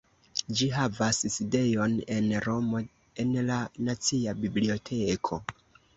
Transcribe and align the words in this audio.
Ĝi 0.59 0.67
havas 0.75 1.19
sidejon 1.33 1.93
en 2.17 2.31
Romo 2.47 2.81
en 3.25 3.37
la 3.51 3.61
nacia 3.91 4.35
biblioteko. 4.43 5.43